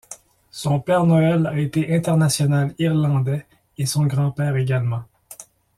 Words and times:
Son 0.49 0.79
père 0.79 1.03
Noël 1.03 1.45
a 1.45 1.59
été 1.59 1.93
international 1.95 2.73
irlandais 2.79 3.45
et 3.77 3.85
son 3.85 4.07
grand-père 4.07 4.55
également. 4.55 5.03